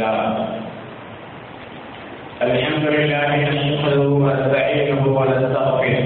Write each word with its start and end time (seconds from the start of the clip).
الله 0.00 0.48
الحمد 2.42 2.84
لله 2.96 3.28
نشكره 3.36 4.08
ونستعينه 4.24 5.02
ونستغفره. 5.18 6.04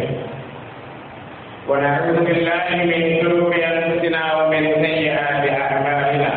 ونعوذ 1.68 2.16
بالله 2.26 2.66
من 2.90 3.00
شرور 3.22 3.52
أنفسنا 3.54 4.22
ومن 4.38 4.62
سيئات 4.82 5.44
أعمالنا. 5.62 6.32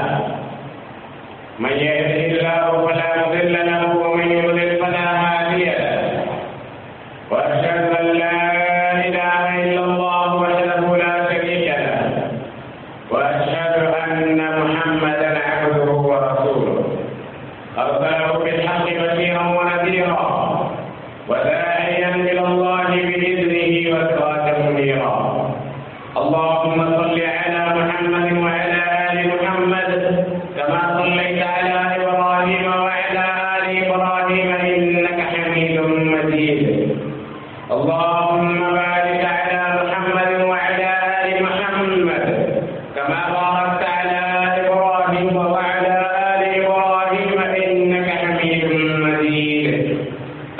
من 1.59 1.73
يهده 1.87 2.21
الله 2.29 2.65
فلا 2.85 3.09
مضل 3.25 3.53
له 3.71 3.81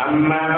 أما 0.09 0.56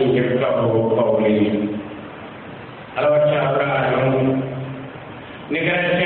يفقهوا 0.00 1.02
قولي. 1.02 1.52
الله 2.98 3.18
تعالى 3.18 3.92
يوم 3.92 4.42
نكرت 5.50 5.99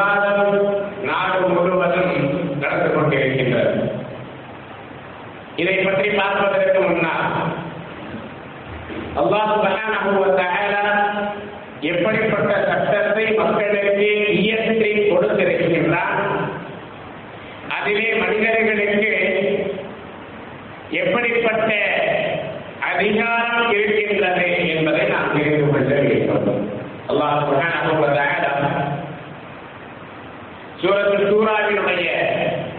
விவாதம் 0.00 0.54
நாடு 1.02 1.40
முழுவதும் 1.48 2.12
நடந்து 2.60 2.88
கொண்டிருக்கின்றது 2.90 3.74
இதை 5.56 5.74
பற்றி 5.78 6.08
பார்ப்பதற்கு 6.18 6.78
முன்னால் 6.80 7.26
அல்லாஹ் 9.20 9.52
எப்படிப்பட்ட 11.90 12.52
சட்டத்தை 12.68 13.24
மக்களுக்கு 13.38 14.08
இயற்றி 14.40 14.90
கொடுத்திருக்கின்றார் 15.02 16.22
அதிலே 17.76 18.08
மனிதர்களுக்கு 18.22 19.12
எப்படிப்பட்ட 21.02 21.70
அதிகாரம் 22.92 23.70
இருக்கின்றது 23.72 24.48
என்பதை 24.74 25.04
நாம் 25.08 25.34
தெரிந்து 25.36 25.66
கொள்ள 25.66 25.90
வேண்டும். 26.00 26.62
அல்லாஹ் 27.10 27.46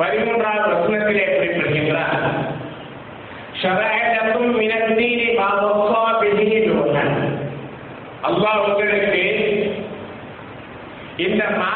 பதிமூன்றாவது 0.02 0.74
வசனத்திலே 0.74 1.26
குறிப்பிடுகின்றார். 1.32 2.16
ஷரஅலக்கும் 3.62 4.54
மினத் 4.58 4.98
தீனி 4.98 5.34
மா 5.34 5.50
வஸ்ஸா 5.62 6.04
பிஹி 6.22 6.60
நூஹன் 6.68 7.14
அல்லாஹ் 8.24 8.64
உங்களுக்கு 8.68 9.26
இந்த 11.18 11.44
மா 11.58 11.70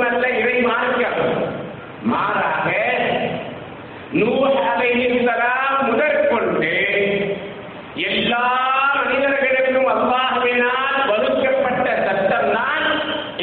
மட்டும் 0.00 0.10
அல்ல 0.10 0.28
இவை 0.40 0.56
மார்க்கம். 0.62 1.18
மாறாக 2.04 2.68
நூறு 4.12 4.52
அலையிலாம் 4.64 5.80
முதற்கொண்டு 5.88 6.70
எல்லா 8.06 8.42
மனிதர்களுக்கும் 8.96 9.90
அல்லாஹுவினால் 9.94 10.98
வகுக்கப்பட்ட 11.10 11.86
சட்டம் 12.06 12.50
தான் 12.54 12.86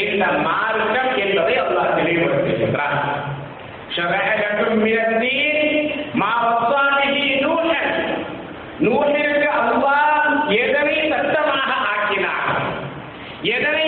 இந்த 0.04 0.26
மார்க்கம் 0.48 1.12
என்பதை 1.18 1.56
அல்லாஹ் 1.58 1.96
தெளிவுபடுத்துகின்றார் 1.98 2.98
நூலிற்கு 8.80 9.50
அல்லாஹ் 9.60 10.26
எதனை 10.58 10.98
சட்டமாக 11.12 11.72
ஆக்கினார் 11.92 12.50
எதனை 13.50 13.87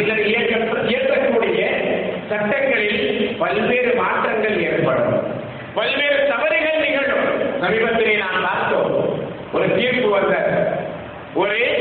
சிலர் 0.00 0.26
இயக்க 0.26 0.58
சட்டங்களில் 2.28 3.36
பல்வேறு 3.38 3.94
மாற்றங்கள் 3.94 4.62
ஏற்படும். 4.62 5.22
பல்வேறு 5.74 6.28
தவறுகள் 6.28 6.80
நிகழும். 6.80 7.60
சமீபத்திலே 7.62 8.16
நான் 8.16 8.42
பார்த்தோம். 8.42 9.22
ஒரு 9.52 9.76
தீர்ப்பு 9.76 10.08
வந்த 10.08 10.36
ஒரு 11.34 11.79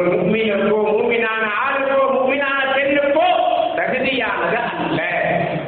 ஒரு 0.00 0.10
முக்மீனுக்கோ 0.12 0.78
மூமினான 0.88 1.44
ஆளுக்கோ 1.62 2.02
மூமினான 2.14 2.60
பெண்ணுக்கோ 2.74 3.26
தகுதியானது 3.78 4.58
அல்ல 4.76 5.00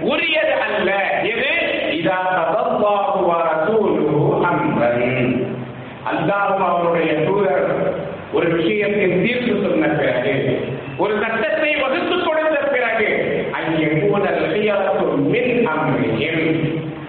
உரியது 0.05 0.55
அல்ல. 0.67 0.91
எது? 1.33 1.51
இதா 1.93 2.19
தபல்லாஹு 2.31 3.21
அவருடைய 6.67 7.13
தூதர் 7.27 7.67
ஒரு 8.33 8.47
விஷயத்தை 8.55 9.07
தீர்ப்பு 9.17 9.55
சொன்ன 9.65 9.89
பிறகு 9.95 10.33
ஒரு 10.99 11.15
சட்டத்தை 11.23 11.71
வகுத்து 11.83 12.17
கொடுத்த 12.21 12.57
பிறகு 12.69 13.09
அங்கே 13.53 13.89
கூடல் 14.03 14.41
மின் 15.27 15.67
அம்ரியும் 15.67 16.49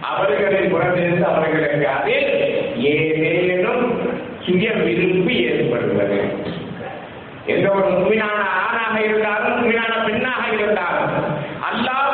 அவர்களின் 0.09 0.71
புறத்திலிருந்து 0.71 1.25
அவர்களுக்கு 1.25 1.87
அதில் 1.93 2.29
ஏதேனும் 2.91 3.85
சுய 4.45 4.69
விருப்பு 4.79 5.35
எந்த 7.47 7.67
ஒரு 7.71 7.87
உண்மையான 7.93 8.39
ஆணாக 8.59 8.95
இருந்தாலும் 9.01 9.55
உண்மையான 9.55 9.93
பெண்ணாக 10.05 10.43
இருந்தாலும் 10.53 11.15
அல்லாஹ் 11.69 12.12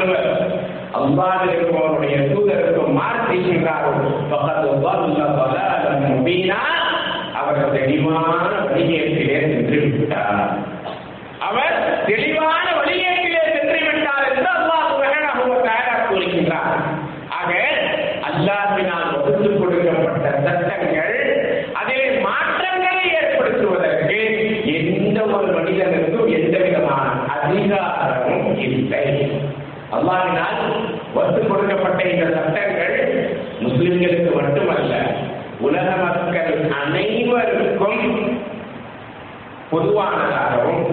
யார் 0.00 0.08
ஒருவர் 0.08 0.26
அல்லாஹிற்கும் 0.98 1.78
அவருடைய 1.80 2.16
தூதருக்கும் 2.28 2.96
மாற்றிக்கின்றாரோ 2.98 3.92
பக்கத்து 4.30 4.66
முபீனா. 6.08 6.58
அவர் 7.40 7.72
தெளிவான 7.74 8.30
வழிகேட்டிலே 8.64 9.38
சென்று 9.44 9.78
விட்டார். 9.84 10.42
அவர் 11.48 11.74
தெளிவான 12.08 12.66
வழிகேட்டிலே 12.78 13.42
சென்று 13.48 13.80
விட்டார் 13.86 14.26
என்று 14.28 14.48
அல்லாஹ் 14.54 14.86
சுப்ஹானஹு 14.90 15.44
வ 15.50 15.56
தஆலா 15.66 15.96
கூறுகின்றார் 16.04 16.78
ஆக 17.38 17.50
அல்லாஹ்வினால் 18.30 19.10
வகுத்து 19.16 19.50
கொடுக்கப்பட்ட 19.56 20.26
சட்டங்கள் 20.46 21.14
அதில் 21.80 22.16
மாற்றங்களை 22.26 23.04
ஏற்படுத்துவதற்கு 23.20 24.18
எந்த 24.76 25.18
ஒரு 25.34 25.50
மனிதனுக்கும் 25.58 26.32
எந்த 26.38 26.56
விதமான 26.66 27.06
அதிகாரமும் 27.36 28.48
இல்லை 28.68 29.04
அல்லாஹினால் 29.96 30.58
வகுத்து 31.14 31.42
கொடுக்கப்பட்ட 31.44 32.00
இந்த 32.10 32.26
சட்டங்கள் 32.36 32.96
முஸ்லிம்களுக்கு 33.62 34.30
மட்டுமல்ல 34.38 34.94
உலக 35.66 35.86
மக்கள் 36.02 36.50
அனைவருக்கும் 36.80 38.02
பொதுவானதாகவும் 39.78 40.86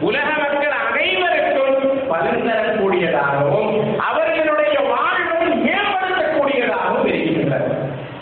உலக 0.00 0.28
மக்கள் 0.40 0.74
அனைவருக்கும் 0.82 1.76
பலன் 2.08 2.42
கூடியதாகவும் 2.78 3.70
அவர்களுடைய 4.08 4.76
வாழ்வும் 4.90 5.54
மேம்படுத்தக்கூடியதாகவும் 5.64 7.08
இருக்கின்றது 7.10 7.70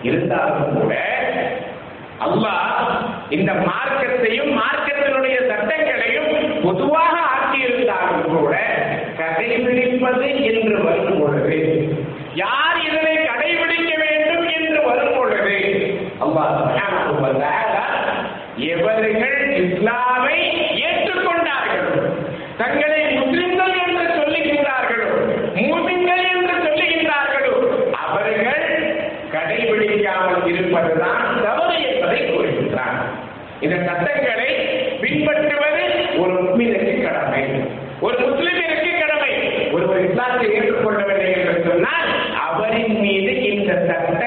இருந்தாலும் 0.03 0.77
கூட 0.77 0.93
அல்லாஹ் 2.27 2.91
இந்த 3.31 3.51
மார்க்கத்தையும் 3.67 4.53
மார்க்கத்தினுடைய 4.59 5.37
சட்டங்களையும் 5.51 6.33
பொதுவாக 6.65 7.15
ஆக்கியிருந்தாலும் 7.33 8.29
கூட 8.35 8.55
கடைபிடிப்பது 9.21 10.29
என்று 10.51 10.79
வரும் 10.87 11.19
பொழுது 11.21 11.59
யார் 12.37 12.79
இதனை 12.87 13.17
கடைபிடிக்க 13.27 13.93
வேண்டும் 14.05 14.47
என்று 14.57 14.81
வரும் 14.89 15.17
பொழுது 15.17 15.59
அல்லாஹ் 16.25 16.55
எவர்கள் 18.75 19.39
இஸ்லாமை 19.63 20.39
ஏற்றுக்கொண்டார்கள் 20.87 21.89
தங்களை 22.57 23.01
முஸ்லிம்கள் 23.17 23.75
என்று 23.85 24.05
சொல்லுகின்றார்களோ 24.19 25.09
மூமின்கள் 25.61 26.25
என்று 26.33 26.55
சொல்லுகின்றார்களோ 26.67 27.55
அவர்கள் 28.05 28.65
கடைபிடிக்காமல் 29.35 30.47
இருப்பதுதான் 30.53 31.25
தவறு 31.45 31.77
என்பதை 31.89 32.21
கூறுகின்றார். 32.27 32.99
இந்த 33.61 33.77
சட்டங்களை 33.89 34.49
பின்பற்றுவது 35.03 35.85
ஒரு 36.23 36.35
முஸ்லிமிற்கு 36.41 36.95
கடமை. 37.07 37.43
ஒரு 38.01 38.19
முஸ்லிமிற்கு 38.25 38.93
கடமை. 39.01 39.33
ஒருவர் 39.73 40.05
இஸ்லாத்தை 40.09 40.47
ஏற்றுக்கொள்ளவில்லை 40.57 41.31
என்று 41.37 41.57
சொன்னால் 41.69 42.09
அவரின் 42.47 42.97
மீது 43.01 43.33
இந்த 43.53 43.73
சட்டம் 43.89 44.24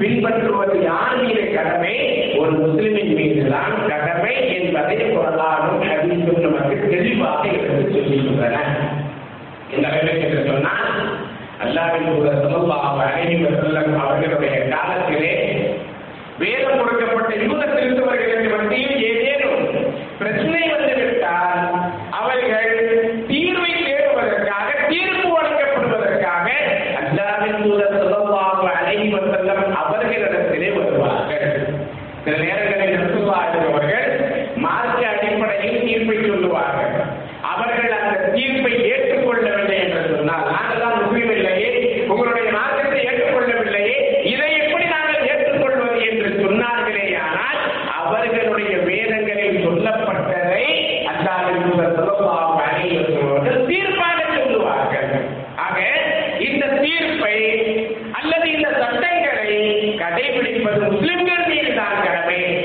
பின்பற்றுவது 0.00 0.76
யார் 0.82 1.16
மீது 1.20 1.42
கடமை? 1.54 1.94
ஒரு 2.40 2.52
முஸ்லிமின் 2.60 3.14
மீதுதான் 3.16 3.74
கடமை 3.88 4.34
என்பதை 4.58 4.96
குரானும் 5.10 5.82
ஹதீஸும் 5.86 6.44
நமக்கு 6.46 6.76
தெளிவாக 6.86 7.42
எடுத்து 7.56 7.90
சொல்லிக்கின்றன 7.96 8.56
இந்த 9.72 9.86
வேலை 9.94 10.14
என்று 10.20 10.40
சொன்னால் 10.46 10.88
அல்லாவின் 11.64 12.08
கூட 12.12 12.30
சமூக 12.44 12.70
அலைஹி 12.86 13.36
அவர்களுடைய 14.02 14.54
காலத்திலே 14.70 15.34
வேதம் 16.40 16.80
கொடுக்கப்பட்ட 16.80 17.32
யூத 17.42 17.62
கிறிஸ்தவர்களுக்கு 17.72 18.50
மத்தியில் 18.54 19.04
ஏதேனும் 19.10 19.64
பிரச்சனை 20.20 20.62
வந்துவிட்டால் 20.70 21.64
அவர்கள் 22.12 22.59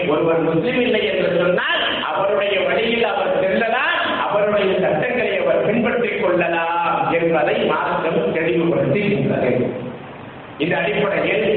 ஒருவர் 0.08 0.42
முஸ்லிம் 0.42 0.82
இல்லை 0.82 1.02
என்று 1.08 1.30
சொன்னால் 1.40 1.82
அவருடைய 2.10 2.56
வழியில் 2.68 3.06
அவர் 3.06 3.34
செல்லலாம் 3.42 3.98
அவருடைய 4.26 4.70
சட்டங்களை 4.80 5.34
அவர் 5.40 5.66
பின்பற்றிக் 5.66 6.22
கொள்ளலாம் 6.22 6.82
என்பதை 7.18 7.58
மார்க்கம் 7.72 8.36
தெளிவுபடுத்துகின்றது 8.38 9.52
இந்த 10.58 10.74
அடிப்படையில் 10.78 11.48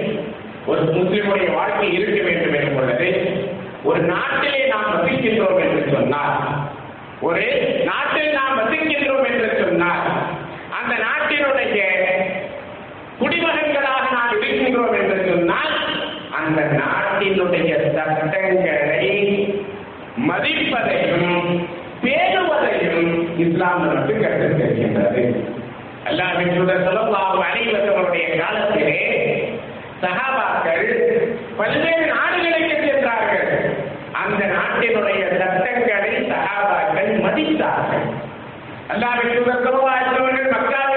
ஒரு 0.67 0.83
முஸ்லிமுடைய 0.91 1.49
வாழ்க்கை 1.53 1.89
இருக்க 1.97 2.21
வேண்டும் 2.23 2.55
என்று 2.55 2.73
பொழுது 2.75 3.11
ஒரு 3.85 4.01
நாட்டிலே 4.07 4.63
நாம் 4.67 4.93
வசிக்கின்றோம் 4.95 5.61
என்று 5.65 5.83
சொன்னால் 5.93 6.35
ஒரு 7.21 7.45
நாட்டில் 7.85 8.33
நாம் 8.33 8.59
வசிக்கின்றோம் 8.61 9.27
என்று 9.31 9.49
சொன்னால் 9.61 10.03
அந்த 10.79 10.93
நாட்டினுடைய 11.05 11.81
குடிமகன்களாக 13.21 14.05
நாம் 14.13 14.35
இருக்கின்றோம் 14.37 14.97
என்று 15.01 15.17
சொன்னால் 15.31 15.73
அந்த 16.41 16.61
நாட்டினுடைய 17.19 17.71
சட்டங்களை 17.85 19.07
மதிப்பதையும் 20.29 21.49
பேணுவதையும் 22.03 23.11
இஸ்லாம் 23.39 23.83
நமக்கு 23.85 24.15
கற்றுத் 24.21 24.55
தருகின்றது 24.61 25.23
அல்லாஹ்வின் 26.05 26.53
தூதர் 26.57 26.85
ஸல்லல்லாஹு 26.85 27.41
காலத்திலே 28.39 29.01
சகாபாக்கள் 30.03 30.87
பல்வேறு 31.57 32.07
நாடுகளுக்கு 32.07 32.77
சென்றார்கள். 32.85 33.51
அந்த 34.23 34.43
நாட்டினுடைய 34.57 35.23
சட்டங்களை 35.41 36.13
சகாபாக்கள் 36.31 37.13
மதித்தார்கள். 37.27 38.07
அல்லாஹ்வின் 38.89 39.47
மக்கள் 40.53 40.88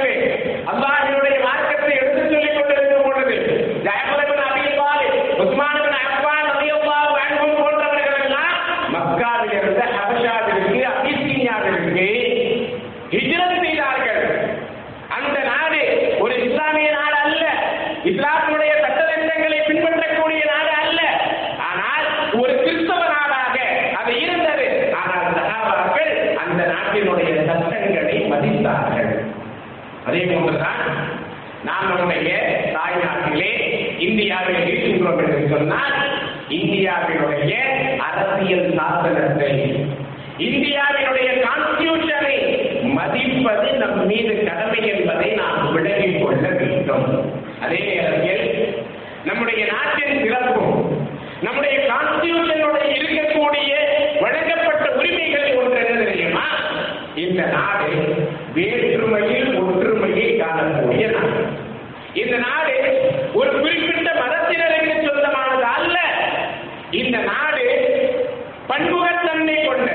பெருந்தன்மை 69.42 69.62
கொண்ட 69.66 69.92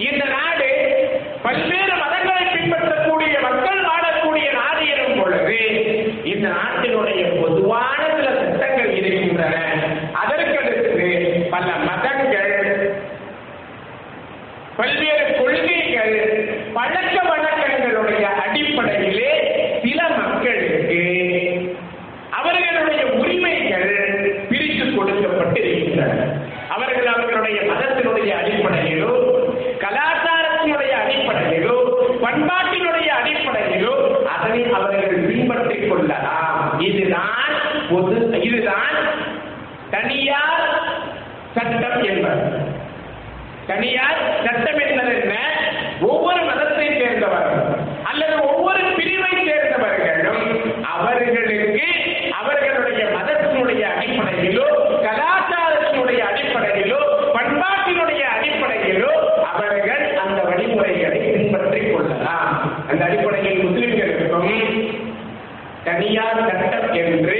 இந்த 0.00 0.24
நாடு 0.28 0.67
பெரியார் 66.10 66.38
சட்டம் 66.50 66.92
என்று 67.00 67.38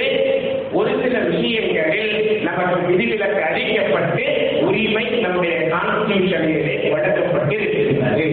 ஒரு 0.72 0.90
சில 1.02 1.18
விஷயங்களில் 1.26 2.10
நமக்கு 2.42 2.80
விதிவிலக்கு 2.88 3.40
அளிக்கப்பட்டு 3.46 4.24
உரிமை 4.62 5.04
நம்முடைய 5.22 5.54
கான்ஸ்டியூஷனிலே 5.70 6.74
வழங்கப்பட்டு 6.90 7.54
இருக்கின்றது 7.58 8.26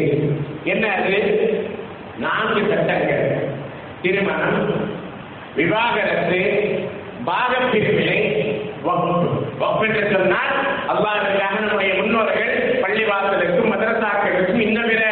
என்ன 0.66 0.84
அது 0.98 1.16
நான்கு 2.18 2.62
சட்டங்கள். 2.68 3.24
திருமணம் 4.02 4.60
விவாகரத்து 5.56 6.42
பாகப்பிரிவினை 7.26 8.20
என்று 9.88 10.04
சொன்னால் 10.14 10.54
அவ்வாறுக்காக 10.92 11.56
நம்முடைய 11.62 11.94
முன்னோர்கள் 11.94 12.52
பள்ளிவாசலுக்கும் 12.84 13.72
மதரசாக்களுக்கும் 13.74 14.62
இன்னும் 14.62 14.90
பிற 14.90 15.04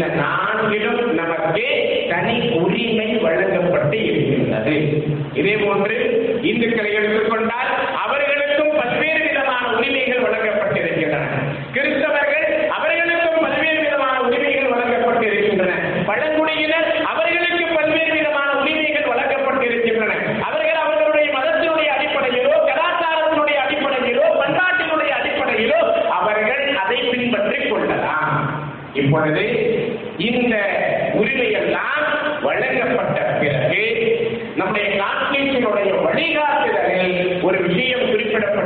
இந்த 0.00 0.14
நான்கிலும் 0.14 1.06
நமக்கு 1.06 1.64
தனி 2.08 2.48
உரிமை 2.48 3.14
வழங்கப்பட்டு 3.14 4.04
இருக்கின்றது. 4.04 5.02
இதே 5.34 5.56
போன்று 5.56 5.96
இந்துக்களை 6.42 6.92
எடுத்துக்கொண்டால் 6.92 7.70
அவர்களுக்கும் 8.04 8.76
பல்வேறு 8.76 9.22
விதமான 9.22 9.76
உரிமைகள் 9.76 10.22
வழங்கப்பட்டிருக்கின்றன. 10.22 11.26
கிறிஸ்தவர்கள் 11.72 12.68
அவர்களுக்கும் 12.68 13.40
பல்வேறு 13.40 13.80
விதமான 13.80 14.20
உரிமைகள் 14.20 14.72
வழங்கப்பட்டிருக்கின்றன. 14.72 15.72
பழங்குடியினர் 16.06 17.02
அவர்களுக்கு 17.04 17.66
பல்வேறு 17.74 18.12
விதமான 18.12 18.52
உரிமைகள் 18.52 19.10
வழங்கப்பட்டிருக்கின்றன. 19.12 20.12
அவர்கள் 20.42 20.80
அவர்களுடைய 20.84 21.28
மதத்தினுடைய 21.38 21.90
அடிப்படையிலோ 21.96 22.56
கலாச்சாரத்தினுடைய 22.70 23.58
அடிப்படையிலோ 23.66 24.26
பண்பாட்டினுடைய 24.42 25.12
அடிப்படையிலோ 25.20 25.80
அவர்கள் 26.20 26.76
அதை 26.76 26.96
பின்பற்றிக் 26.96 27.70
கொள்ளலாம். 27.70 28.58
இப்பொழுது 28.94 29.59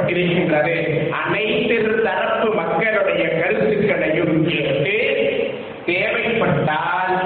சொல்லப்பட்டிருக்கின்றது 0.05 0.75
அனைத்து 1.21 1.77
தரப்பு 2.05 2.49
மக்களுடைய 2.55 3.25
கருத்துக்களையும் 3.35 4.37
கேட்டு 4.47 4.97
தேவைப்பட்டால் 5.87 7.17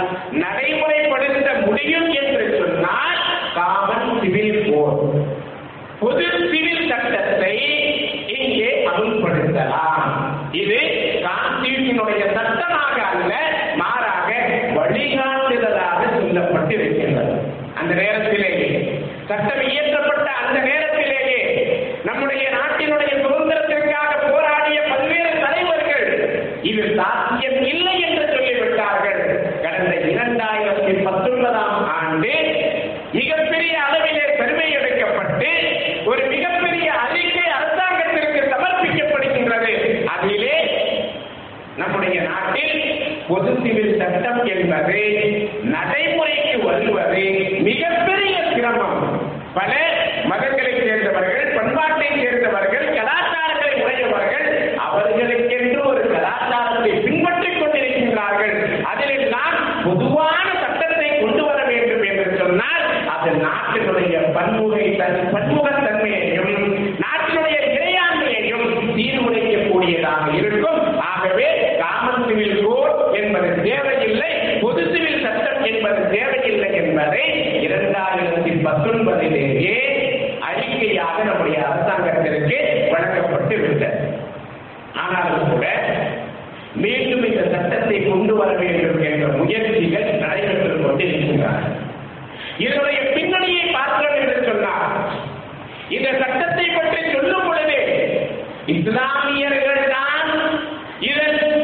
இஸ்லாமியர்கள் 98.98 99.82
தான் 99.90 100.30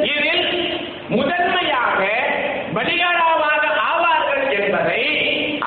இதில் 0.09 0.42
முதன்மையாக 1.09 2.01
பலிகடாவாக 2.75 3.62
ஆவார்கள் 3.88 4.44
என்பதை 4.59 5.01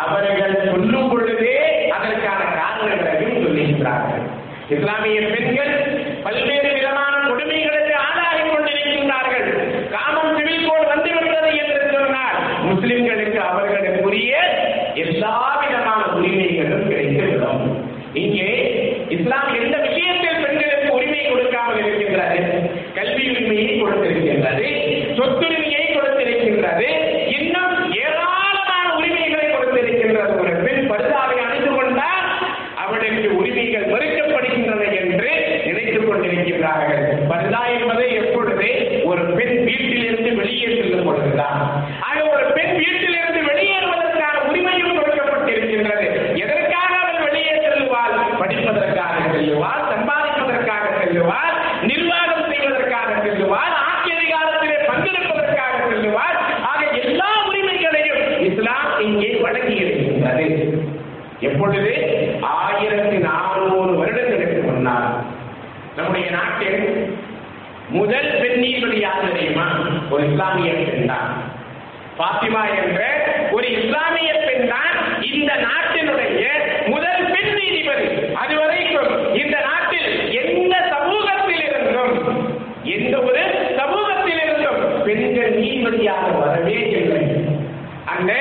அவர்கள் 0.03 0.56
சொல்லும் 0.67 1.10
பொழுதே 1.10 1.58
அதற்கான 1.97 2.41
காரணங்களையும் 2.60 3.38
சொல்லுகின்றார்கள். 3.43 4.23
இஸ்லாமிய 4.69 5.19
பெண்கள் 5.34 5.73
பொழுது 61.67 61.93
ஆயிரத்தி 62.58 63.17
நானூறு 63.27 63.93
வருடங்களுக்கு 63.99 64.60
முன்னால் 64.67 65.08
நம்முடைய 65.97 66.27
நாட்டில் 66.36 66.82
முதல் 67.89 68.30
பெண் 68.41 68.63
யார் 69.01 69.25
தெரியுமா? 69.27 69.65
ஒரு 70.13 70.23
இஸ்லாமிய 70.30 70.71
பெண் 70.80 71.10
தான் 71.12 71.30
பாத்திமா 72.19 72.62
என்ற 72.80 73.01
ஒரு 73.56 73.67
இஸ்லாமிய 73.77 74.32
பெண் 74.45 74.67
தான் 74.73 74.95
இந்த 75.32 75.51
நாட்டினுடைய 75.65 76.45
முதல் 76.93 77.25
பெண் 77.34 77.51
நீதிபதி. 77.60 78.08
அதுவரைக்கும் 78.43 79.12
இந்த 79.41 79.58
நாட்டில் 79.69 80.10
எந்த 80.41 80.75
சமூகத்தில் 80.93 81.63
இருந்தும் 81.67 82.15
எந்த 82.95 83.15
ஒரு 83.30 83.43
சமூகத்தில் 83.80 84.41
இருந்தும் 84.45 84.82
பெண்கள் 85.08 85.56
நீதிபதியாக 85.60 86.32
வரவே 86.39 86.80
இல்லை. 86.99 87.23
அந்த 88.15 88.32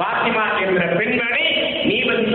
பாத்திமா 0.00 0.46
என்ற 0.66 0.82
பெண் 0.98 1.19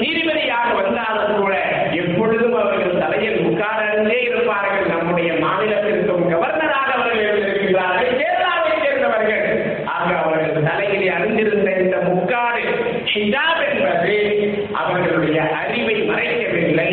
நீதிபதியாக 0.05 0.69
வந்தாலும் 0.81 1.35
கூட 1.35 1.53
எப்பொழுதும் 1.91 2.55
அவர்கள் 2.55 2.97
தலையில் 2.97 3.39
உட்கார்ந்தே 3.45 4.17
இருப்பார்கள். 4.29 4.85
நம்முடைய 4.87 5.29
மாநிலத்திற்கும் 5.33 6.25
கவர்னராக 6.31 6.89
அவர்கள் 6.97 7.23
இருந்திருக்கிறார்கள் 7.25 8.11
கேரளாவை 8.21 8.73
சேர்ந்தவர்கள். 8.83 9.45
ஆக 9.85 10.09
அவர்கள் 10.17 10.67
தலையிலே 10.69 11.09
அறிந்திருந்த 11.17 11.71
இந்த 11.83 11.97
முக்காடு 12.09 12.63
ஹிஜாப் 13.13 13.63
என்பது 13.69 14.15
அவர்களுடைய 14.73 15.41
அறிவை 15.61 15.97
மறைக்கவில்லை. 16.09 16.89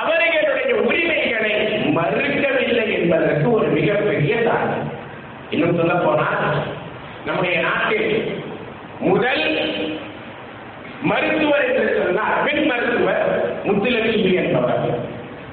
அவர்களுடைய 0.00 0.74
உரிமைகளை 0.88 1.54
மறுக்கவில்லை 1.98 2.86
என்பதற்கு 2.98 3.52
ஒரு 3.52 3.68
மிகப்பெரிய 3.68 4.34
சாதனை 4.42 4.78
இன்னும் 5.50 5.76
சொல்ல 5.76 5.94
போனால் 5.94 6.62
நம்முடைய 7.26 7.56
நாட்டில் 7.60 8.08
முதல் 9.00 9.44
மருத்துவர் 11.04 11.64
என்று 11.68 11.86
சொன்னால் 11.98 12.36
பெண் 12.44 12.64
மருத்துவர் 12.68 13.24
முத்துலட்சுமி 13.66 14.32
என்பவர் 14.42 14.84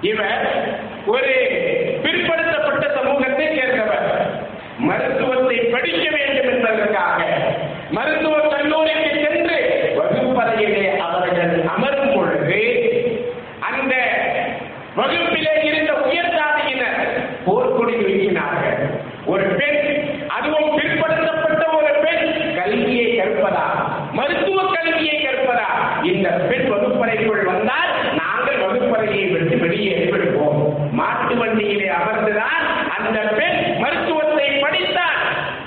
இவர் 0.04 0.46
ஒரு 1.14 1.34
பிற்படுத்தப்பட்ட 2.04 2.86
சமூகத்தை 2.96 3.48
சேர்ந்தவர். 3.52 4.08
மருத்துவத்தை 4.88 5.58
படிக்க 5.74 6.06
வேண்டும் 6.16 6.50
என்பதற்காக 6.54 7.20
மருத்துவ 7.96 8.36
கல்லூரிக்கு 8.54 9.12
சென்று 9.26 9.58
வகுப்பறையிலே 10.00 10.86
அவர்கள் 11.06 11.44
அமரும் 11.74 12.14
பொழுது 12.14 12.62
அந்த 13.70 13.94
வகுப்பிலே 14.98 15.54
இருந்த 15.68 15.92
உயர் 16.06 16.34
சாதியினர் 16.38 17.00
போர்க்கொடி 17.46 17.96
வீசினார்கள் 18.02 18.80
ஒரு 19.28 19.46
பெண் 19.60 19.80
அதுவும் 20.36 20.72
பிற்படுத்தப்பட்ட 20.78 21.64
ஒரு 21.80 21.92
பெண் 22.04 22.26
கல்வியை 22.58 23.08
கற்பதா 23.20 23.66
மருத்துவ 24.18 24.60
கல்வியை 24.76 25.18
கற்பதா 25.20 25.70
இந்த 26.12 26.30
பெண் 26.50 26.68
வகுப்பறைக்குள் 26.72 27.44
வந்தால் 27.52 27.92
நாங்கள் 28.22 28.62
வகுப்பறையை 28.66 29.24
விட்டு 29.34 29.58
வெளியே 29.64 29.96
விடுவோம் 30.08 30.62
மாட்டு 31.00 31.36
வண்டியிலே 31.42 31.90
அமர்ந்துதான் 31.98 32.66
அந்த 32.98 33.20
பெண் 33.34 33.60
மருத்துவத்தை 33.84 34.30
படித்தார் 34.64 35.20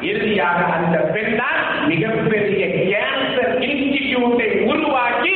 இறுதியாக 0.09 0.61
அந்த 0.79 0.97
பெண் 1.14 1.35
தான் 1.40 1.61
மிகப்பெரிய 1.90 2.62
கேன்சர் 2.83 3.55
இன்ஸ்டிடியூட்டை 3.66 4.49
உருவாக்கி 4.66 5.35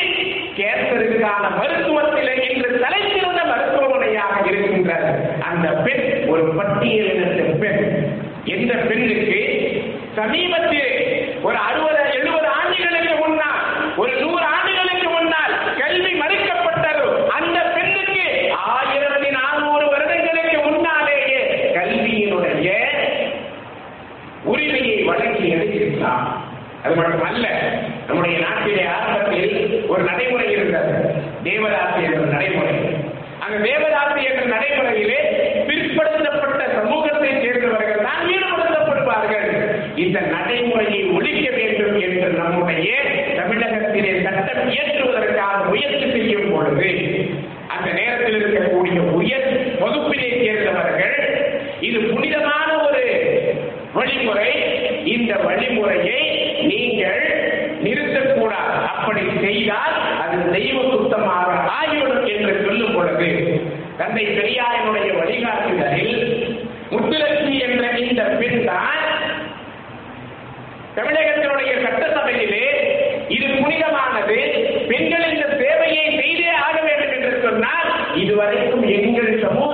கேன்சருக்கான 0.59 1.45
மருத்துவத்திலே 1.59 2.35
இன்று 2.49 2.71
தலைசிறந்த 2.85 3.43
மருத்துவமனையாக 3.51 4.35
இருக்கின்ற 4.51 4.93
அந்த 5.49 5.67
பெண் 5.85 6.05
ஒரு 6.33 6.45
பட்டியலினத்த 6.59 7.45
பெண் 7.63 7.83
எந்த 8.55 8.73
பெண்ணுக்கு 8.85 9.41
சமீபத்தில் 10.41 10.91
ஒரு 11.43 11.57
அறுபது 11.63 12.03
எழுபது 12.15 12.49
ஆண்டுகளுக்கு 12.59 13.15
முன்னால் 13.17 13.61
ஒரு 13.97 14.13
நூறு 14.21 14.45
ஆண்டு 14.51 15.09
முன்னால் 15.11 15.55
கல்வி 15.81 16.13
மறுக்கப்பட்டது 16.21 17.05
அந்த 17.37 17.59
பெண்ணுக்கு 17.77 18.25
ஆயிரத்தி 18.73 19.31
நானூறு 19.37 19.85
வருடங்களுக்கு 19.93 20.59
முன்னாலேயே 20.67 21.41
கல்வியினுடைய 21.77 22.69
உரிமையை 24.47 24.97
வழங்கி 25.09 25.49
எடுத்திருக்கலாம் 25.55 26.25
அது 26.85 26.95
மட்டுமல்ல 26.97 27.47
நம்முடைய 28.09 28.37
நாட்டிலே 28.45 28.85
ஆரம்பத்தில் 28.95 29.51
ஒரு 29.89 30.03
நடைமுறை 30.11 30.49
இருந்தது 30.55 30.95
தேவதாசி 31.45 32.03
என்ற 32.09 32.27
நடைமுறை 32.37 32.77
அந்த 33.43 33.57
தேவதாசி 33.67 34.23
என்ற 34.31 34.45
நடைமுறையிலே 34.55 35.21
பிற்படுத்தப்பட்ட 35.69 36.63
சமூகத்தை 36.79 37.33
சேர்ந்தவர்கள் 37.37 38.07
தான் 38.09 38.23
ஈடுபடுத்தப்படுவார்கள் 38.33 39.49
இந்த 40.03 40.19
நடைமுறையை 40.33 41.01
ஒழிக்க 41.15 41.47
வேண்டும் 41.57 41.97
என்று 42.07 42.29
நம்முடைய 42.39 42.91
தமிழகத்திலே 43.39 44.13
சட்டம் 44.27 44.58
இயற்றுவதற்கான 44.73 45.59
முயற்சி 45.69 46.07
செய்யும் 46.15 46.51
பொழுது 46.53 46.91
அந்த 47.75 47.89
நேரத்தில் 47.93 48.39
இருக்கக்கூடிய 48.41 48.99
உயர் 49.19 49.49
வகுப்பிலே 49.81 50.29
சேர்ந்தவர்கள் 50.39 51.17
இது 51.81 51.99
புனிதமான 52.13 52.69
ஒரு 52.87 53.03
வழிமுறை. 53.95 54.51
இந்த 55.15 55.33
வழிமுறையை 55.45 56.23
நீங்கள் 56.71 57.21
நிறுத்தக்கூடாது. 57.85 58.75
அப்படி 58.93 59.23
செய்தால் 59.45 59.95
அது 60.23 60.39
தெய்வ 60.53 60.79
சுத்தமாக 60.93 61.51
ஆகிவிடும் 61.79 62.27
என்று 62.35 62.55
சொல்லும் 62.65 62.95
பொழுது 62.95 63.31
தந்தை 63.99 64.25
பெரியாரினுடைய 64.39 65.11
வழிகாட்டுதலில் 65.21 66.17
முத்துலட்சுமி 66.93 67.57
என்ற 67.67 67.85
இந்த 68.05 68.23
பெண் 68.41 68.65
தான் 68.65 69.03
தமிழகத்தினுடைய 70.97 71.73
சட்டசபையிலே 71.85 72.65
இது 73.29 73.47
புனிதமானது. 73.61 74.37
பெண்கள் 74.89 75.33
இந்த 75.33 75.47
சேவையை 75.61 76.05
செய்தே 76.21 76.51
ஆக 76.67 76.77
வேண்டும் 76.81 77.13
என்று 77.13 77.41
சொன்னால் 77.43 77.91
இதுவரைக்கும் 78.17 78.85
எங்கள் 78.89 79.43
சமூக 79.43 79.68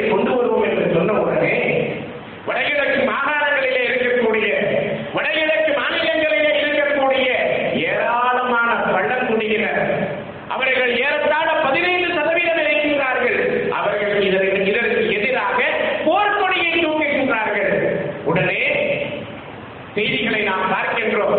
இந்த 0.00 0.02
சட்டத்தை 0.02 0.10
கொண்டு 0.10 0.30
வருவோம் 0.32 0.66
என்று 0.66 0.84
சொன்ன 0.94 1.16
உடனே 1.20 1.54
வடகிழக்கு 2.46 3.00
மாகாணங்களிலே 3.08 3.80
இருக்கக்கூடிய 3.88 4.46
வடகிழக்கு 5.14 5.72
மாநிலங்களிலே 5.78 6.52
இருக்கக்கூடிய 6.62 7.28
ஏராளமான 7.86 8.70
பழங்குடியினர் 8.86 9.82
அவர்கள் 10.54 10.92
ஏறத்தாழ 11.00 11.48
பதினைந்து 11.66 12.08
சதவீதம் 12.18 12.62
இருக்கின்றார்கள் 12.64 13.40
அவர்கள் 13.78 14.16
இதற்கு 14.28 14.62
இதற்கு 14.72 15.02
எதிராக 15.18 15.58
போர்க்கொடியை 16.06 16.72
தூக்குகின்றார்கள் 16.78 17.72
உடனே 18.24 18.62
செய்திகளை 19.94 20.42
நாம் 20.44 20.72
பார்க்கின்றோம் 20.72 21.38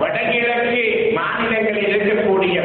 வடகிழக்கு 0.00 0.82
மாநிலங்களில் 1.16 1.90
இருக்கக்கூடிய 1.90 2.56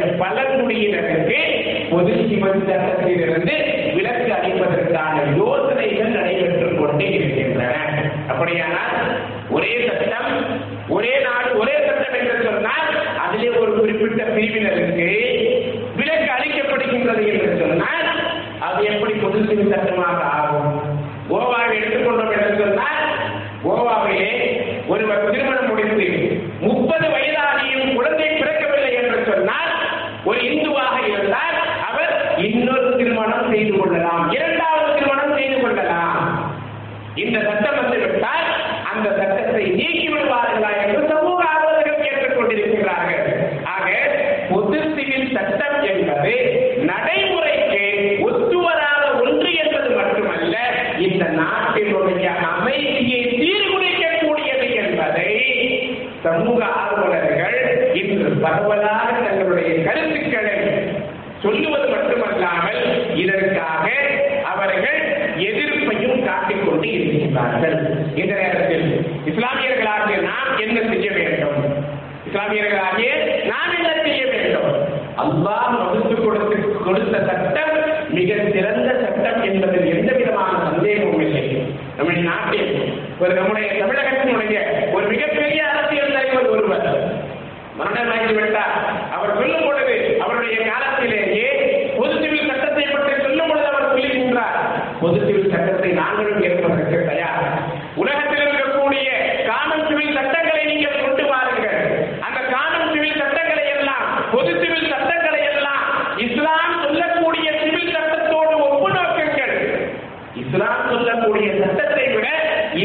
பொது 1.90 2.14
சிவன் 2.22 2.62
சட்டத்திலிருந்து 2.62 3.54
விலக்கு 3.94 4.30
அளிப்பதற்கான 4.34 5.16
யோசனைகள் 5.36 6.16
நடைபெற்றுக் 6.16 6.78
கொண்டே 6.80 7.06
இருக்கின்றன 7.16 7.74
அப்படியானால் 8.30 8.96
ஒரே 9.50 9.72
சட்டம் 9.88 10.30
ஒரே 10.88 11.14
நாடு 11.26 11.50
ஒரே 11.60 11.76
சட்டம் 11.80 12.16
என்று 12.20 12.36
சொன்னால் 12.46 12.90
அதிலே 13.24 13.50
ஒரு 13.60 13.72
குறிப்பிட்ட 13.78 14.22
பிரிவினருக்கு 14.30 15.08
விலக்கு 15.98 16.28
அளிக்கப்படுகின்றது 16.36 17.24
என்று 17.32 17.50
சொன்னால் 17.62 18.06
அது 18.66 18.82
எப்படி 18.90 19.14
பொது 19.20 19.40
சிவில் 19.44 19.74
சட்டமாக 19.74 20.20
ஆகும் 20.36 20.72
கோவாவை 21.30 21.74
எடுத்துக்கொண்டோம் 21.78 22.34
என்று 22.36 22.54
சொன்னால் 22.62 23.02
கோவாவிலே 23.64 24.32
ஒருவர் 24.88 25.30
திருமணம் 25.30 25.70
முடித்து 25.70 26.06
முப்பது 26.62 27.06
வயதாகியும் 27.14 27.94
குழந்தை 27.96 28.28
பிறக்கவில்லை 28.32 28.92
என்று 29.00 29.18
சொன்னால் 29.28 29.72
ஒரு 30.28 30.38
இந்துவாக 30.48 30.96
இருந்தால் 31.08 31.56
அவர் 31.88 32.12
இன்னொரு 32.46 32.88
திருமணம் 32.98 33.50
செய்து 33.52 33.72
கொள்ளலாம் 33.74 34.24
இரண்டாவது 34.34 34.88
திருமணம் 34.94 35.36
செய்து 35.36 35.56
கொள்ளலாம் 35.60 36.16
இந்த 37.22 37.38
சட்டம் 37.40 37.78
வந்து 37.82 37.98
விட்டால் 37.98 38.46
அந்த 38.92 39.08
சட்டத்தை 39.18 39.64
நீக்கி 39.74 40.08
விடுவார்களா 40.08 40.70
செய்கிறார்கள் 67.38 67.76
இந்த 68.20 68.32
நேரத்தில் 68.40 68.86
இஸ்லாமியர்களாகிய 69.30 70.16
நாம் 70.28 70.58
என்ன 70.64 70.78
செய்ய 70.90 71.08
வேண்டும்? 71.16 71.58
இஸ்லாமியர்களாகிய 72.28 73.10
நாம் 73.50 73.74
என்ன 73.78 73.90
செய்ய 74.04 74.22
வேண்டும்? 74.32 74.70
அல்லாஹ் 75.22 75.76
வகுத்து 75.76 76.16
கொடுத்து 76.18 76.56
கொடுத்த 76.86 77.16
சட்டம் 77.28 77.74
மிக 78.16 78.30
சிறந்த 78.54 78.90
சட்டம் 79.02 79.40
என்பதில் 79.48 79.90
எந்த 79.94 80.10
விதமான 80.18 80.52
சந்தேகமும் 80.66 81.24
இல்லை. 81.26 81.44
நம்முடைய 81.96 82.22
நாட்டில் 82.28 82.70
ஒரு 83.22 83.32
நம்முடைய 83.38 83.68
தமிழகத்தினுடைய 83.80 84.56
ஒரு 84.96 85.06
மிகப்பெரிய 85.12 85.60
அரசியல் 85.70 86.14
தலைவர் 86.16 86.52
ஒருவர் 86.52 86.86
மரணமாகி 87.80 88.32
விட்டார் 88.36 88.76
அவர் 89.16 89.36
சொல்லும் 89.38 89.64
பொழுது 89.66 89.94
அவருடைய 90.24 90.56
காலத்திலேயே 90.70 91.48
பொது 91.98 92.14
சிவில் 92.22 92.48
சட்டத்தை 92.50 92.86
பற்றி 92.86 93.12
சொல்லும் 93.26 93.50
பொழுது 93.50 93.68
அவர் 93.70 93.88
சொல்லுகின்றார் 93.90 94.56
பொது 95.02 95.18
சிவில் 95.26 95.52
சட்டத்தை 95.54 95.90
நாங்களும் 96.00 96.42
ஏற்பதற்கு 96.48 96.98
தயார் 97.10 97.44
உலகத்தில் 98.02 98.44
இருக்கக்கூடிய 98.46 99.06
காமன் 99.48 99.86
சிவில் 99.88 100.16
சட்டங்களை 100.18 100.64
நீங்கள் 100.72 101.02
கொண்டு 101.04 101.24
வாருங்கள் 101.32 101.78
அந்த 102.26 102.40
காமன் 102.54 102.90
சிவில் 102.94 103.20
சட்டங்களை 103.22 103.66
எல்லாம் 103.76 104.04
பொது 104.34 104.52
சிவில் 104.62 104.92
சட்டங்களை 104.94 105.42
எல்லாம் 105.52 105.84
இஸ்லாம் 106.26 106.74
சொல்லக்கூடிய 106.84 107.48
சிவில் 107.62 107.94
சட்டத்தோடு 107.96 108.56
ஒப்பு 108.68 108.90
நோக்குங்கள் 108.96 109.56
இஸ்லாம் 110.42 110.84
சொல்லக்கூடிய 110.90 111.48
சட்டத்தை 111.62 112.06
விட 112.14 112.26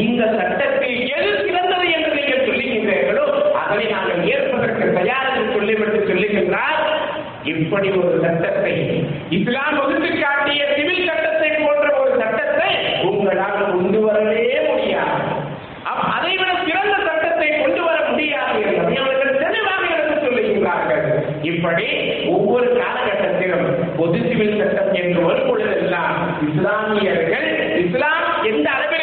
இந்த 0.00 0.22
சட்டத்தில் 0.38 0.96
எது 1.16 1.30
சிறந்தது 1.42 1.86
என்று 1.96 2.10
நீங்கள் 2.18 2.46
சொல்லுகின்றீர்களோ 2.46 3.26
அதனை 3.62 3.84
நாங்கள் 3.92 4.22
ஏற்பதற்கு 4.32 4.86
தயார் 4.98 5.28
என்று 5.30 5.52
சொல்லிவிட்டு 5.54 6.00
சொல்லுகின்றார் 6.10 6.80
அப்படி 7.86 8.02
ஒரு 8.02 8.18
சட்டத்தை. 8.24 8.74
இஸ்லாம் 9.36 9.78
வகுத்து 9.78 10.10
காட்டிய 10.14 10.60
சிவில் 10.76 11.08
சட்டத்தை 11.08 11.50
போன்ற 11.56 11.88
ஒரு 12.00 12.12
சட்டத்தை 12.20 12.68
உங்களால் 13.08 13.72
கொண்டு 13.72 13.98
வரவே 14.06 14.38
முடியாது. 14.68 15.18
அதை 16.14 16.32
விட 16.38 16.52
சிறந்த 16.62 16.94
சட்டத்தை 17.08 17.48
கொண்டு 17.54 17.80
வர 17.88 17.98
முடியாது 18.10 18.56
என்பதை 18.68 18.96
அவர்கள் 19.02 19.40
தெளிவாக 19.42 19.82
எடுத்து 19.90 20.16
சொல்லுகிறார்கள் 20.24 21.04
இப்படி 21.50 21.88
ஒவ்வொரு 22.34 22.68
காலகட்டத்திலும் 22.80 23.68
பொது 23.98 24.20
சிவில் 24.26 24.58
சட்டம் 24.62 24.92
என்று 25.02 25.20
வரும் 25.28 25.48
பொழுதெல்லாம் 25.50 26.16
இஸ்லாமியர்கள் 26.48 27.48
இஸ்லாம் 27.82 28.24
எந்த 28.52 28.68
அளவில் 28.76 28.93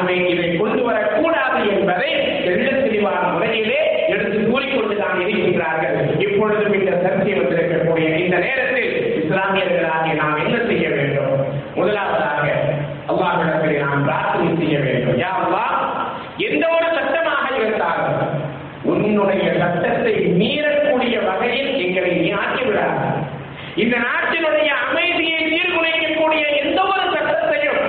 ஆகவே 0.00 0.14
இதை 0.32 0.44
கொண்டு 0.60 0.82
வரக்கூடாது 0.86 1.58
என்பதை 1.72 2.10
தெள்ள 2.44 2.68
தெளிவான 2.76 3.22
முறையிலே 3.32 3.80
எடுத்து 4.12 4.38
கூறிக்கொண்டுதான் 4.50 5.18
இருக்கின்றார்கள். 5.24 5.98
இப்பொழுதும் 6.26 6.76
இந்த 6.78 6.92
சர்ச்சை 7.02 7.32
வந்திருக்கக்கூடிய 7.38 8.06
இந்த 8.24 8.36
நேரத்தில் 8.44 8.88
இஸ்லாமியர்களாகிய 9.20 10.14
நாம் 10.20 10.40
என்ன 10.44 10.56
செய்ய 10.70 10.86
வேண்டும்? 10.96 11.34
முதலாவதாக 11.78 12.46
அல்லாஹிடத்தில் 13.10 13.82
நாம் 13.84 14.06
பிரார்த்தனை 14.08 14.54
செய்ய 14.62 14.78
வேண்டும். 14.86 15.18
யா 15.24 15.32
அல்லாஹ் 15.42 15.76
எந்த 16.48 16.64
ஒரு 16.76 16.88
சட்டமாக 16.96 17.44
இருந்தாலும் 17.60 18.18
உன்னுடைய 18.92 19.46
சட்டத்தை 19.62 20.14
மீறக்கூடிய 20.40 21.16
வகையில் 21.28 21.72
எங்களை 21.86 22.12
நீ 22.22 22.30
ஆக்கிவிடாது. 22.42 23.04
இந்த 23.82 23.96
நாட்டினுடைய 24.06 24.70
அமைதியை 24.86 25.40
சீர்குலைக்கக்கூடிய 25.52 26.44
எந்த 26.62 26.80
ஒரு 26.92 27.04
சட்டத்தையும் 27.16 27.82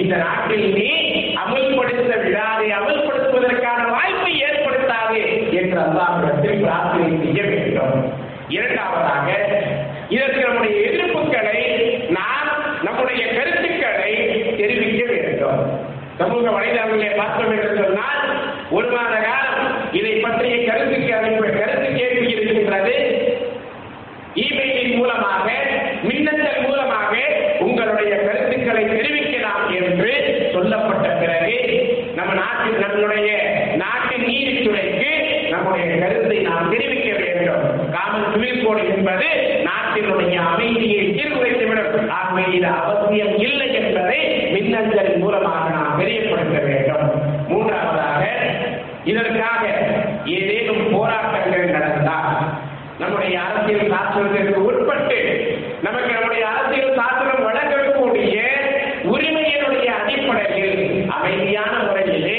இந்த 0.00 0.14
நாட்டில் 0.24 0.66
நீ 0.78 0.87
என்று 5.78 5.90
அல்லாஹிடத்தில் 5.90 6.62
பிரார்த்தனை 6.64 7.08
செய்ய 7.22 7.42
வேண்டும் 7.50 7.96
இரண்டாவதாக 8.56 9.28
இதற்கு 10.16 10.40
நம்முடைய 10.46 10.76
எதிர்ப்புகளை 10.88 11.58
நாம் 12.16 12.50
நம்முடைய 12.86 13.22
கருத்துக்களை 13.36 14.12
தெரிவிக்க 14.60 15.02
வேண்டும். 15.12 15.60
சமூக 16.20 16.44
வலைதளங்களை 16.54 17.10
பார்த்தோம் 17.20 17.52
என்று 17.56 17.72
சொன்னால் 17.82 18.22
ஒரு 18.76 18.88
மாத 18.94 19.14
காலம் 19.26 19.66
இதை 19.98 20.14
பற்றிய 20.24 20.56
கருத்துக்கு 20.70 21.10
அனுப்ப 21.18 21.50
கருத்து 21.58 21.88
கேள்வி 21.98 22.26
இருக்கின்றது. 22.34 22.96
இமெயிலின் 24.44 24.96
மூலமாக 24.96 25.46
மின்னஞ்சல் 26.08 26.64
மூலமாக 26.66 27.12
உங்களுடைய 27.66 28.12
கருத்துக்களை 28.26 28.84
தெரிவிக்கலாம் 28.96 29.66
என்று 29.80 30.12
சொல்லப்பட்ட 30.54 31.08
பிறகு 31.22 31.56
நம்ம 32.18 32.32
நாட்டில் 32.42 32.82
நம்மளுடைய 32.84 33.30
நம்முடைய 35.58 35.86
கருத்தை 36.00 36.38
நாம் 36.48 36.70
தெரிவிக்க 36.70 37.10
வேண்டும். 37.20 37.64
காமன் 37.94 38.26
சிவில் 38.32 38.90
என்பது 38.94 39.28
நாட்டினுடைய 39.68 40.34
அமைதியை 40.50 41.00
சீர்குலைத்துவிடும் 41.16 42.08
ஆகவே 42.18 42.44
இது 42.56 42.68
அவசியம் 42.80 43.34
இல்லை 43.38 43.68
என்பதை 43.74 44.18
மின்னஞ்சலின் 44.52 45.20
மூலமாக 45.22 45.64
நாம் 45.70 45.98
தெரியப்படுத்த 45.98 46.58
வேண்டும். 46.68 47.06
மூன்றாவதாக 47.48 48.22
இதற்காக 49.04 49.62
ஏதேனும் 50.36 50.84
போராட்டங்கள் 50.92 51.74
நடந்தால் 51.76 52.38
நம்முடைய 52.98 53.34
அரசியல் 53.40 53.92
சாஸ்திரத்திற்கு 53.94 54.60
உட்பட்டு 54.68 55.18
நமக்கு 55.82 56.10
நம்முடைய 56.14 56.44
அரசியல் 56.52 56.98
சாஸ்திரம் 57.00 57.46
வழங்கக்கூடிய 57.48 58.36
உரிமையினுடைய 59.14 59.88
அடிப்படையில் 60.00 60.78
அமைதியான 61.16 61.72
முறையிலே 61.86 62.37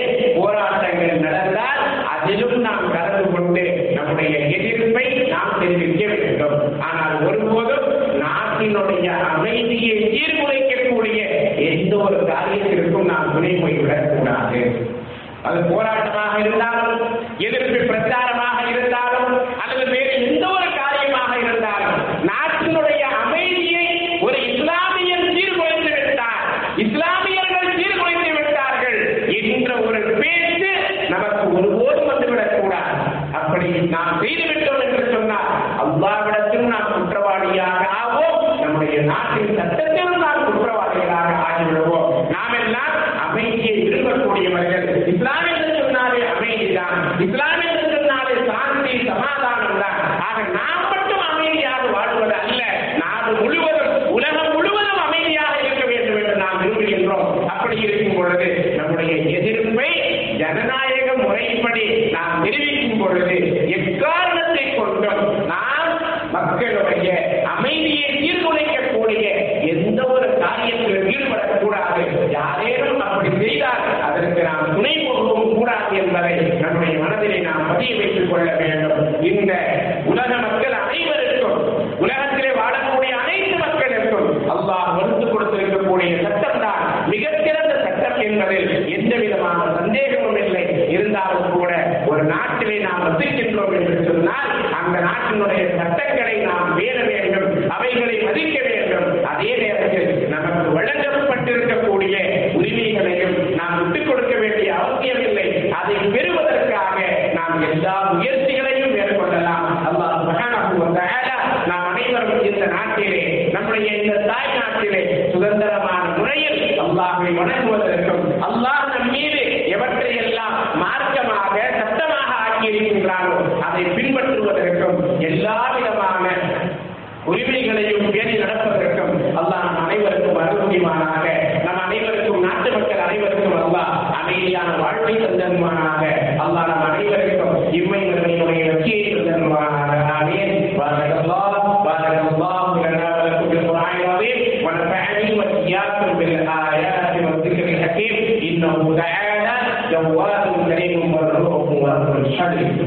செய்ய 6.00 6.14
வேண்டும். 6.16 6.58
ஆனால் 6.80 7.16
ஒருபோதும் 7.28 7.88
நாட்டினுடைய 8.22 9.08
அமைதியை 9.30 9.96
சீர்குலைக்கக்கூடிய 10.14 11.20
எந்த 11.70 11.94
ஒரு 11.98 12.18
காரியத்திற்கும் 12.32 13.10
நாம் 13.12 13.34
துணை 13.34 13.52
போய்விடக் 13.56 14.12
கூடாது 14.12 14.62
அது 15.44 15.60
போராட்டமாக 15.64 16.34
இருந்தாலும் 16.40 17.04
எதிர்ப்பு 17.38 17.80
பிரச்சாரமாக 17.92 18.58
இருந்தாலும் 18.72 19.30
அல்லது 19.62 19.86
வேறு 19.92 20.14
எந்த 20.26 20.46
ஒரு 20.48 20.68